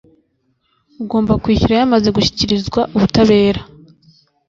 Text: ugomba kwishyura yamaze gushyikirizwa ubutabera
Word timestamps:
ugomba 1.01 1.39
kwishyura 1.43 1.73
yamaze 1.79 2.07
gushyikirizwa 2.15 2.81
ubutabera 2.95 3.61